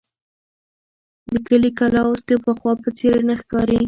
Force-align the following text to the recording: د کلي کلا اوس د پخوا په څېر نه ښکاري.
د 1.31 1.33
کلي 1.47 1.71
کلا 1.79 2.01
اوس 2.07 2.21
د 2.27 2.31
پخوا 2.43 2.73
په 2.83 2.89
څېر 2.97 3.15
نه 3.27 3.35
ښکاري. 3.41 3.77